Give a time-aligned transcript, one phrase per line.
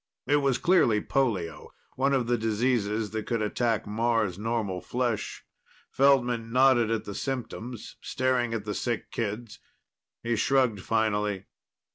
[0.25, 5.43] It was clearly polio one of the diseases that could attack Mars normal flesh.
[5.91, 9.59] Feldman nodded at the symptoms, staring at the sick kids.
[10.23, 11.45] He shrugged, finally.